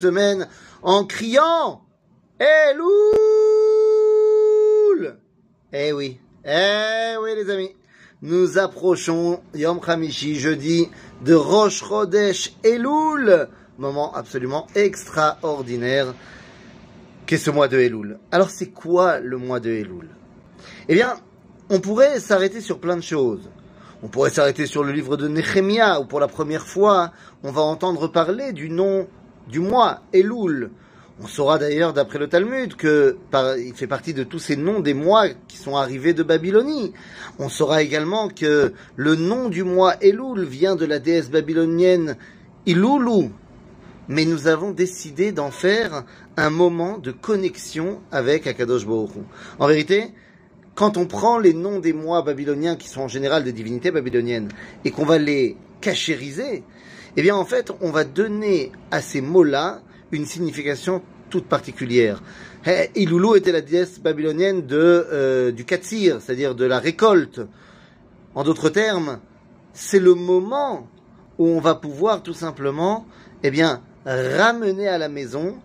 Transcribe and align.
semaine 0.00 0.46
en 0.82 1.04
criant 1.04 1.82
Elul! 2.38 2.86
Eh 5.72 5.92
oui, 5.92 6.20
eh 6.44 7.16
oui 7.20 7.30
les 7.34 7.50
amis, 7.50 7.74
nous 8.22 8.58
approchons 8.58 9.40
Yom 9.56 9.80
Khamishi, 9.80 10.36
jeudi 10.36 10.88
de 11.24 11.34
Rosh 11.34 11.82
Chodesh 11.82 12.54
Elul, 12.62 13.48
moment 13.76 14.14
absolument 14.14 14.68
extraordinaire. 14.76 16.14
Qu'est 17.26 17.36
ce 17.36 17.50
mois 17.50 17.66
de 17.66 17.78
Elul? 17.78 18.20
Alors 18.30 18.50
c'est 18.50 18.70
quoi 18.70 19.18
le 19.18 19.36
mois 19.36 19.58
de 19.58 19.70
Elul? 19.70 20.10
Eh 20.88 20.94
bien, 20.94 21.16
on 21.70 21.80
pourrait 21.80 22.20
s'arrêter 22.20 22.60
sur 22.60 22.78
plein 22.78 22.96
de 22.96 23.02
choses. 23.02 23.50
On 24.04 24.06
pourrait 24.06 24.30
s'arrêter 24.30 24.66
sur 24.66 24.84
le 24.84 24.92
livre 24.92 25.16
de 25.16 25.26
Nehemiah, 25.26 25.98
où 25.98 26.04
pour 26.04 26.20
la 26.20 26.28
première 26.28 26.68
fois, 26.68 27.10
on 27.42 27.50
va 27.50 27.62
entendre 27.62 28.06
parler 28.06 28.52
du 28.52 28.70
nom 28.70 29.08
du 29.48 29.60
mois, 29.60 30.02
Elul. 30.12 30.70
On 31.20 31.26
saura 31.26 31.58
d'ailleurs, 31.58 31.92
d'après 31.92 32.20
le 32.20 32.28
Talmud, 32.28 32.76
que 32.76 33.16
il 33.58 33.74
fait 33.74 33.88
partie 33.88 34.14
de 34.14 34.22
tous 34.22 34.38
ces 34.38 34.56
noms 34.56 34.78
des 34.78 34.94
mois 34.94 35.28
qui 35.48 35.56
sont 35.56 35.76
arrivés 35.76 36.14
de 36.14 36.22
Babylonie. 36.22 36.92
On 37.40 37.48
saura 37.48 37.82
également 37.82 38.28
que 38.28 38.72
le 38.94 39.16
nom 39.16 39.48
du 39.48 39.64
mois 39.64 39.96
Elul 40.00 40.44
vient 40.44 40.76
de 40.76 40.86
la 40.86 41.00
déesse 41.00 41.30
babylonienne 41.30 42.16
Ilulu. 42.66 43.30
Mais 44.06 44.24
nous 44.24 44.46
avons 44.46 44.70
décidé 44.70 45.32
d'en 45.32 45.50
faire 45.50 46.04
un 46.36 46.50
moment 46.50 46.98
de 46.98 47.10
connexion 47.10 48.00
avec 48.12 48.46
Akadosh 48.46 48.86
Baruch 48.86 49.10
En 49.58 49.66
vérité, 49.66 50.12
quand 50.76 50.96
on 50.96 51.06
prend 51.06 51.38
les 51.38 51.52
noms 51.52 51.80
des 51.80 51.92
mois 51.92 52.22
babyloniens, 52.22 52.76
qui 52.76 52.88
sont 52.88 53.02
en 53.02 53.08
général 53.08 53.42
des 53.42 53.52
divinités 53.52 53.90
babyloniennes, 53.90 54.50
et 54.84 54.92
qu'on 54.92 55.04
va 55.04 55.18
les 55.18 55.56
cachériser, 55.80 56.62
eh 57.18 57.22
bien 57.22 57.34
en 57.34 57.44
fait, 57.44 57.72
on 57.80 57.90
va 57.90 58.04
donner 58.04 58.70
à 58.92 59.02
ces 59.02 59.20
mots-là 59.20 59.80
une 60.12 60.24
signification 60.24 61.02
toute 61.30 61.46
particulière. 61.46 62.22
Ilulu 62.94 63.36
était 63.36 63.50
la 63.50 63.60
déesse 63.60 63.98
babylonienne 63.98 64.64
euh, 64.70 65.50
du 65.50 65.64
Katsir, 65.64 66.20
c'est-à-dire 66.20 66.54
de 66.54 66.64
la 66.64 66.78
récolte. 66.78 67.40
En 68.36 68.44
d'autres 68.44 68.68
termes, 68.68 69.18
c'est 69.72 69.98
le 69.98 70.14
moment 70.14 70.86
où 71.38 71.48
on 71.48 71.58
va 71.58 71.74
pouvoir 71.74 72.22
tout 72.22 72.34
simplement, 72.34 73.04
eh 73.42 73.50
bien, 73.50 73.82
ramener 74.06 74.86
à 74.86 74.96
la 74.96 75.08
maison 75.08 75.56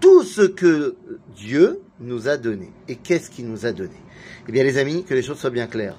tout 0.00 0.24
ce 0.24 0.42
que 0.42 0.96
Dieu 1.36 1.80
nous 2.00 2.26
a 2.26 2.36
donné. 2.36 2.72
Et 2.88 2.96
qu'est-ce 2.96 3.30
qu'il 3.30 3.46
nous 3.46 3.66
a 3.66 3.70
donné? 3.70 3.94
Eh 4.48 4.50
bien, 4.50 4.64
les 4.64 4.78
amis, 4.78 5.04
que 5.04 5.14
les 5.14 5.22
choses 5.22 5.38
soient 5.38 5.50
bien 5.50 5.68
claires. 5.68 5.96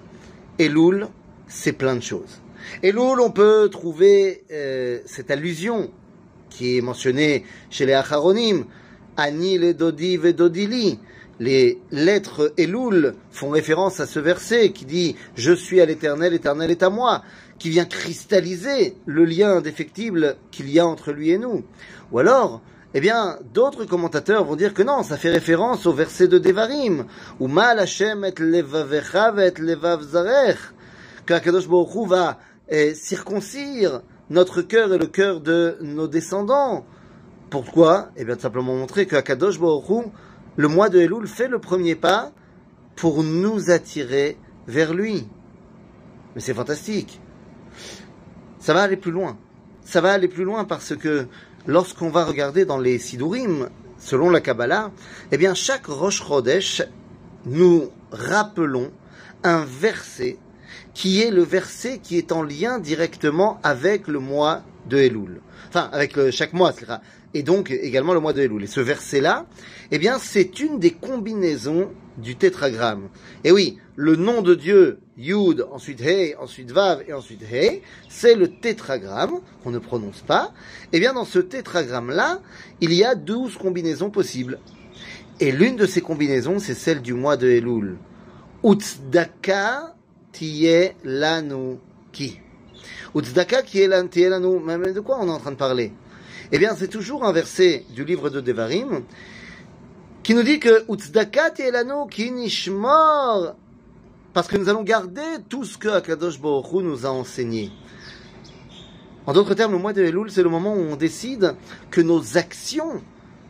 Elul, 0.60 1.08
c'est 1.48 1.72
plein 1.72 1.96
de 1.96 2.04
choses. 2.04 2.42
Et 2.84 2.92
là, 2.92 3.02
on 3.02 3.32
peut 3.32 3.70
trouver 3.72 4.44
euh, 4.52 5.00
cette 5.06 5.32
allusion 5.32 5.92
qui 6.50 6.78
est 6.78 6.82
mentionnée 6.82 7.46
chez 7.70 7.86
les 7.86 7.94
Acharonim, 7.94 8.66
Ani 9.18 9.58
le 9.58 9.74
Dodi 9.74 10.18
Dodili. 10.18 11.00
Les 11.40 11.80
lettres 11.90 12.54
Elul 12.58 13.16
font 13.32 13.50
référence 13.50 14.00
à 14.00 14.06
ce 14.06 14.20
verset 14.20 14.72
qui 14.72 14.86
dit 14.86 15.16
Je 15.36 15.54
suis 15.54 15.82
à 15.82 15.86
l'éternel, 15.86 16.34
l'éternel 16.34 16.70
est 16.70 16.84
à 16.84 16.92
moi, 16.92 17.24
qui 17.58 17.70
vient 17.70 17.86
cristalliser 17.86 18.96
le 19.08 19.26
lien 19.26 19.58
indéfectible 19.58 20.36
qu'il 20.52 20.70
y 20.70 20.80
a 20.80 20.86
entre 20.86 21.12
lui 21.12 21.32
et 21.32 21.40
nous. 21.40 21.64
Ou 22.12 22.20
alors, 22.20 22.62
eh 22.94 23.00
bien, 23.00 23.40
d'autres 23.54 23.86
commentateurs 23.86 24.44
vont 24.44 24.56
dire 24.56 24.74
que 24.74 24.84
non, 24.84 25.02
ça 25.02 25.18
fait 25.18 25.32
référence 25.32 25.86
au 25.86 25.94
verset 25.94 26.28
de 26.28 26.38
Devarim, 26.38 27.06
où 27.40 27.48
Mal 27.48 27.80
Hashem 27.80 28.26
et 28.26 28.34
levavecha 28.38 29.34
et 29.38 29.62
levav 29.62 30.04
zarech, 30.04 30.58
Baruch 31.28 32.08
va 32.08 32.40
et 32.72 32.96
circoncire 32.96 34.02
notre 34.30 34.62
cœur 34.62 34.94
et 34.94 34.98
le 34.98 35.06
cœur 35.06 35.42
de 35.42 35.78
nos 35.82 36.08
descendants. 36.08 36.86
Pourquoi? 37.50 38.10
Eh 38.16 38.24
bien, 38.24 38.36
tout 38.36 38.42
simplement 38.42 38.76
montrer 38.76 39.06
qu'à 39.06 39.22
Kadosh 39.22 39.60
Baruch 39.60 40.08
le 40.56 40.68
mois 40.68 40.90
de 40.90 41.00
Elul 41.00 41.28
fait 41.28 41.50
le 41.50 41.60
premier 41.60 41.96
pas 41.96 42.32
pour 42.96 43.24
nous 43.24 43.72
attirer 43.72 44.38
vers 44.68 44.94
lui. 44.94 45.28
Mais 46.34 46.42
c'est 46.42 46.54
fantastique. 46.54 47.20
Ça 48.60 48.74
va 48.74 48.84
aller 48.84 48.98
plus 48.98 49.12
loin. 49.12 49.38
Ça 49.84 50.00
va 50.00 50.14
aller 50.14 50.28
plus 50.28 50.46
loin 50.46 50.64
parce 50.64 50.96
que 50.96 51.28
lorsqu'on 51.68 52.10
va 52.10 52.24
regarder 52.24 52.64
dans 52.64 52.78
les 52.78 53.00
Sidurim, 53.00 53.70
selon 53.98 54.30
la 54.30 54.40
Kabbalah, 54.40 54.92
eh 55.32 55.38
bien, 55.38 55.54
chaque 55.54 55.88
Rosh 55.88 56.24
Chodesh, 56.24 56.84
nous 57.46 57.90
rappelons 58.12 58.92
un 59.44 59.66
verset 59.66 60.38
qui 60.94 61.22
est 61.22 61.32
le 61.32 61.44
verset 61.44 62.00
qui 62.00 62.18
est 62.18 62.32
en 62.32 62.44
lien 62.44 62.80
directement 62.80 63.60
avec 63.64 64.08
le 64.08 64.20
mois 64.20 64.64
de 64.90 64.98
Elul. 64.98 65.42
Enfin, 65.70 65.90
avec 65.94 66.16
le, 66.16 66.32
chaque 66.32 66.54
mois, 66.54 66.74
et 67.34 67.44
donc 67.44 67.72
également 67.72 68.14
le 68.14 68.20
mois 68.20 68.34
de 68.34 68.42
Elul. 68.42 68.64
Et 68.64 68.68
ce 68.68 68.82
verset-là, 68.82 69.46
eh 69.92 70.00
bien, 70.00 70.20
c'est 70.20 70.60
une 70.60 70.80
des 70.80 70.92
combinaisons 70.92 71.90
du 72.18 72.36
tétragramme. 72.36 73.10
Et 73.44 73.52
oui, 73.52 73.78
le 73.96 74.16
nom 74.16 74.42
de 74.42 74.56
Dieu, 74.56 75.00
Yud, 75.18 75.66
ensuite 75.72 76.02
He, 76.02 76.36
ensuite 76.40 76.72
Vav 76.72 77.04
et 77.08 77.14
ensuite 77.14 77.42
He, 77.44 77.82
c'est 78.10 78.36
le 78.36 78.50
tétragramme 78.50 79.40
qu'on 79.64 79.72
ne 79.72 79.80
prononce 79.80 80.22
pas. 80.22 80.54
Eh 80.92 81.00
bien, 81.00 81.14
dans 81.14 81.26
ce 81.26 81.40
tétragramme-là, 81.40 82.42
il 82.82 82.94
y 82.94 83.04
a 83.04 83.16
douze 83.16 83.58
combinaisons 83.58 84.10
possibles. 84.10 84.60
Et 85.40 85.52
l'une 85.52 85.76
de 85.76 85.86
ces 85.86 86.02
combinaisons, 86.02 86.60
c'est 86.60 86.74
celle 86.74 87.02
du 87.02 87.14
mois 87.14 87.38
de 87.38 87.48
Elul. 87.48 87.98
Utzdaka 88.64 89.96
tiye 90.32 90.96
lanu 91.04 91.78
qui 92.12 92.40
Utzdaka 93.16 93.62
qui 93.62 93.82
est 93.82 93.88
lanu, 93.88 94.60
mais 94.64 94.94
de 94.94 95.00
quoi 95.00 95.20
on 95.20 95.28
est 95.28 95.32
en 95.32 95.40
train 95.40 95.52
de 95.52 95.58
parler? 95.58 95.92
Eh 96.52 96.58
bien, 96.58 96.76
c'est 96.76 96.88
toujours 96.88 97.26
un 97.26 97.32
verset 97.32 97.86
du 97.90 98.06
livre 98.06 98.30
de 98.30 98.42
Devarim 98.42 99.04
qui 100.24 100.34
nous 100.34 100.44
dit 100.44 100.60
que 100.60 100.86
Utzdaka 100.92 101.52
tiye 101.52 101.72
lanu 101.72 102.08
ki 102.10 102.32
nishmor 102.32 103.56
parce 104.34 104.48
que 104.48 104.58
nous 104.58 104.70
allons 104.70 104.84
garder 104.84 105.22
tout 105.50 105.66
ce 105.66 105.78
que 105.78 105.90
Akadosh 105.90 106.40
Baruch 106.40 106.72
nous 106.84 107.06
a 107.06 107.10
enseigné. 107.10 107.70
En 109.26 109.34
d'autres 109.34 109.54
termes, 109.54 109.74
le 109.74 109.78
mois 109.78 109.94
de 109.94 110.02
Elul, 110.02 110.32
c'est 110.32 110.42
le 110.42 110.50
moment 110.50 110.74
où 110.74 110.80
on 110.80 110.96
décide 110.96 111.56
que 111.92 112.02
nos 112.02 112.38
actions 112.38 113.02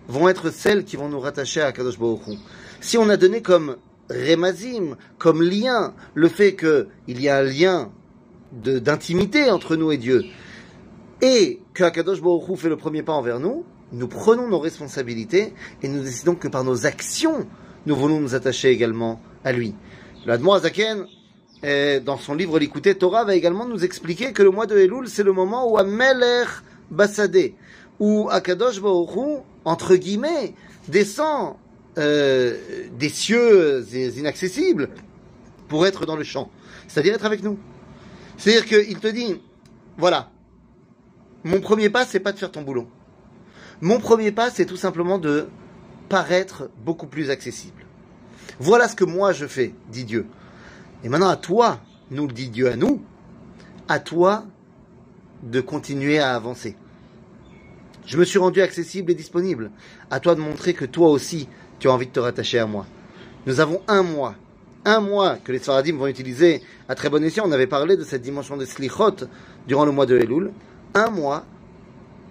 vont 0.08 0.28
être 0.28 0.50
celles 0.50 0.84
qui 0.84 0.98
vont 0.98 1.08
nous 1.08 1.19
rattacher 1.19 1.62
à 1.62 1.68
Akadosh 1.68 2.00
Baruch 2.00 2.38
Si 2.81 2.98
on 2.98 3.09
a 3.09 3.18
donné 3.18 3.42
comme 3.42 3.78
Remazim, 4.12 4.96
comme 5.18 5.42
lien, 5.42 5.94
le 6.14 6.28
fait 6.28 6.56
qu'il 6.56 7.22
y 7.22 7.30
a 7.30 7.38
un 7.38 7.44
lien 7.44 7.92
d'intimité 8.52 9.50
entre 9.50 9.76
nous 9.76 9.92
et 9.92 9.98
Dieu, 9.98 10.24
et 11.22 11.60
que 11.74 11.84
Akadosh 11.84 12.22
Baruch 12.22 12.58
fait 12.58 12.70
le 12.70 12.78
premier 12.78 13.04
pas 13.04 13.14
envers 13.14 13.40
nous, 13.40 13.64
nous 13.94 14.08
prenons 14.08 14.48
nos 14.48 14.60
responsabilités 14.60 15.54
et 15.82 15.88
nous 15.88 16.04
décidons 16.04 16.36
que 16.36 16.48
par 16.48 16.64
nos 16.64 16.86
actions, 16.86 17.48
nous 17.86 17.96
voulons 17.96 18.20
nous 18.20 18.36
attacher 18.36 18.70
également 18.70 19.22
à 19.44 19.52
lui. 19.52 19.76
L'Admo 20.26 20.54
Azaken, 20.54 21.06
eh, 21.64 22.00
dans 22.00 22.18
son 22.18 22.34
livre 22.34 22.60
L'écouter 22.60 22.96
Torah, 22.96 23.26
va 23.26 23.36
également 23.36 23.66
nous 23.66 23.84
expliquer 23.84 24.34
que 24.34 24.44
le 24.44 24.52
mois 24.52 24.66
de 24.66 24.78
Elul, 24.78 25.08
c'est 25.08 25.24
le 25.24 25.34
moment 25.34 25.70
où 25.70 25.78
Ameler 25.78 26.46
Basadeh, 26.90 27.56
où 28.00 28.30
Akadosh 28.30 28.82
Baruch 28.82 29.44
entre 29.66 29.96
guillemets, 29.96 30.56
descend 30.88 31.56
euh, 31.97 32.57
des 32.97 33.09
cieux 33.09 33.85
inaccessibles 34.18 34.90
pour 35.68 35.85
être 35.85 36.06
dans 36.06 36.16
le 36.16 36.24
champ. 36.24 36.50
C'est-à-dire 36.88 37.13
être 37.13 37.25
avec 37.25 37.44
nous. 37.44 37.57
C'est-à-dire 38.38 38.66
qu'il 38.66 39.00
te 39.00 39.07
dit, 39.07 39.41
voilà, 39.97 40.31
mon 41.44 41.59
premier 41.59 41.90
pas, 41.90 42.06
c'est 42.06 42.19
pas 42.19 42.31
de 42.31 42.38
faire 42.38 42.51
ton 42.51 42.62
boulot. 42.62 42.88
Mon 43.81 44.00
premier 44.00 44.31
pas, 44.31 44.50
c'est 44.50 44.66
tout 44.66 44.78
simplement 44.78 45.18
de 45.18 45.47
paraître 46.09 46.69
beaucoup 46.84 47.07
plus 47.07 47.30
accessible. 47.30 47.85
Voilà 48.59 48.88
ce 48.88 48.96
que 48.96 49.06
moi 49.06 49.34
je 49.34 49.46
fais, 49.46 49.74
dit 49.90 50.03
Dieu. 50.03 50.28
Et 51.03 51.09
maintenant, 51.09 51.30
à 51.30 51.38
toi, 51.38 51.80
nous 52.12 52.28
le 52.28 52.34
dit 52.34 52.50
Dieu 52.50 52.69
à 52.69 52.75
nous, 52.75 53.01
à 53.88 54.00
toi 54.00 54.46
de 55.44 55.62
continuer 55.62 56.19
à 56.19 56.35
avancer. 56.35 56.75
Je 58.06 58.18
me 58.18 58.25
suis 58.25 58.40
rendu 58.40 58.62
accessible 58.62 59.12
et 59.12 59.16
disponible. 59.16 59.72
À 60.10 60.19
toi 60.19 60.36
de 60.36 60.42
montrer 60.42 60.74
que 60.74 60.86
toi 60.86 61.10
aussi, 61.10 61.48
tu 61.81 61.89
as 61.89 61.92
envie 61.92 62.06
de 62.06 62.12
te 62.12 62.19
rattacher 62.19 62.60
à 62.60 62.68
moi. 62.68 62.86
Nous 63.48 63.60
avons 63.60 63.81
un 63.88 64.04
mois, 64.04 64.36
un 64.86 65.00
mois 65.00 65.38
que 65.44 65.51
les 65.51 65.57
Sfaradim 65.57 65.98
vont 65.98 66.06
utiliser 66.06 66.62
à 66.88 66.94
très 66.94 67.10
bon 67.10 67.24
escient. 67.24 67.44
On 67.48 67.51
avait 67.51 67.66
parlé 67.66 67.98
de 67.98 68.04
cette 68.04 68.22
dimension 68.22 68.56
de 68.56 68.66
Slichot 68.66 69.25
durant 69.68 69.83
le 69.83 69.92
mois 69.92 70.06
de 70.06 70.16
Elul. 70.16 70.51
Un 70.94 71.10
mois 71.10 71.44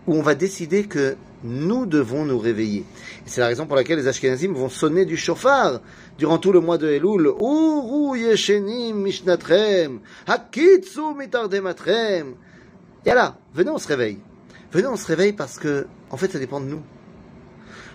où 0.07 0.15
on 0.15 0.23
va 0.23 0.37
décider 0.37 0.85
que 0.85 1.17
nous 1.43 1.85
devons 1.85 2.25
nous 2.25 2.39
réveiller. 2.39 2.85
C'est 3.27 3.41
la 3.41 3.49
raison 3.49 3.67
pour 3.67 3.75
laquelle 3.75 3.99
les 3.99 4.07
Ashkenazim 4.07 4.53
vont 4.53 4.69
sonner 4.69 5.05
du 5.05 5.17
chauffard 5.17 5.81
durant 6.17 6.39
tout 6.39 6.53
le 6.53 6.61
mois 6.61 6.79
de 6.79 6.89
Elul. 6.89 7.33
Mishnatrem, 8.95 9.99
hakitsu 10.29 11.15
mitardematrem. 11.19 12.35
Et 13.05 13.11
là, 13.11 13.37
venez, 13.53 13.71
on 13.71 13.79
se 13.79 13.89
réveille. 13.89 14.19
Venez, 14.71 14.87
on 14.87 14.97
se 14.97 15.07
réveille 15.07 15.33
parce 15.33 15.59
que, 15.59 15.89
en 16.11 16.17
fait, 16.17 16.31
ça 16.31 16.39
dépend 16.39 16.61
de 16.61 16.67
nous 16.67 16.83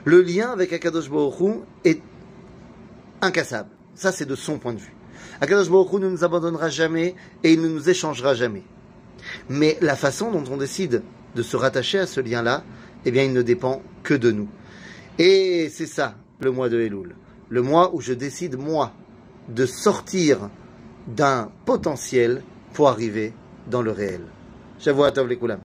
le 0.05 0.21
lien 0.21 0.51
avec 0.51 0.71
Akadosh 0.71 1.09
Baruch 1.09 1.61
est 1.83 2.01
incassable. 3.21 3.69
Ça, 3.95 4.11
c'est 4.11 4.25
de 4.25 4.35
son 4.35 4.59
point 4.59 4.73
de 4.73 4.79
vue. 4.79 4.95
Akadosh 5.41 5.69
Baruch 5.69 5.93
ne 5.93 6.09
nous 6.09 6.23
abandonnera 6.23 6.69
jamais 6.69 7.15
et 7.43 7.53
il 7.53 7.61
ne 7.61 7.67
nous 7.67 7.89
échangera 7.89 8.35
jamais. 8.35 8.63
Mais 9.49 9.77
la 9.81 9.95
façon 9.95 10.31
dont 10.31 10.43
on 10.51 10.57
décide 10.57 11.01
de 11.35 11.41
se 11.41 11.57
rattacher 11.57 11.99
à 11.99 12.07
ce 12.07 12.21
lien-là 12.21 12.63
eh 13.05 13.11
bien, 13.11 13.23
il 13.23 13.33
ne 13.33 13.41
dépend 13.41 13.81
que 14.03 14.13
de 14.13 14.31
nous. 14.31 14.47
Et 15.19 15.69
c'est 15.71 15.85
ça, 15.85 16.15
le 16.39 16.51
mois 16.51 16.69
de 16.69 16.79
Elul. 16.79 17.15
Le 17.49 17.61
mois 17.61 17.93
où 17.93 18.01
je 18.01 18.13
décide, 18.13 18.57
moi, 18.57 18.93
de 19.47 19.65
sortir 19.65 20.49
d'un 21.07 21.51
potentiel 21.65 22.41
pour 22.73 22.89
arriver 22.89 23.33
dans 23.69 23.83
le 23.83 23.91
réel. 23.91 24.21
Shavuot 24.79 25.11
Tov 25.11 25.27
les 25.27 25.37